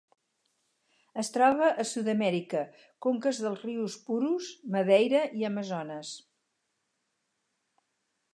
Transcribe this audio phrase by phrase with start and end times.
[1.23, 2.63] Es troba a Sud-amèrica:
[3.07, 6.17] conques dels rius Purus, Madeira i Amazones.